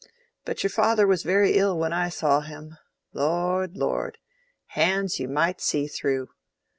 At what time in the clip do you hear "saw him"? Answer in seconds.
2.09-2.75